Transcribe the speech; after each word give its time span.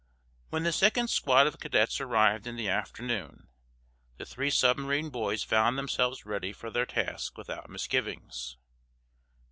When 0.49 0.63
the 0.63 0.71
second 0.71 1.11
squad 1.11 1.45
of 1.45 1.59
cadets 1.59 2.01
arrived, 2.01 2.47
in 2.47 2.55
the 2.55 2.67
afternoon, 2.67 3.49
the 4.17 4.25
three 4.25 4.49
submarine 4.49 5.11
boys 5.11 5.43
found 5.43 5.77
themselves 5.77 6.25
ready 6.25 6.53
for 6.53 6.71
their 6.71 6.87
task 6.87 7.37
without 7.37 7.69
misgivings. 7.69 8.57